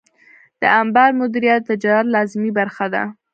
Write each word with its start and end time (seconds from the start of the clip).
د 0.61 0.63
انبار 0.79 1.11
مدیریت 1.21 1.61
د 1.65 1.67
تجارت 1.69 2.07
لازمي 2.15 2.51
برخه 2.59 2.85
ده. 2.93 3.03